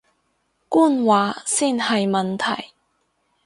[0.67, 2.73] 官話先係問題